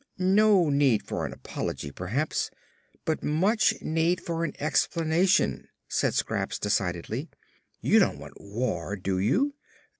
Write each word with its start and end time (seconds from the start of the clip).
"No 0.17 0.69
need 0.71 1.03
for 1.03 1.27
an 1.27 1.31
apology, 1.31 1.91
perhaps, 1.91 2.49
but 3.05 3.21
much 3.21 3.75
need 3.83 4.19
for 4.19 4.43
an 4.43 4.53
explanation," 4.57 5.67
said 5.87 6.15
Scraps 6.15 6.57
decidedly. 6.57 7.29
"You 7.81 7.99
don't 7.99 8.17
want 8.17 8.41
war, 8.41 8.95
do 8.95 9.19
you?" 9.19 9.53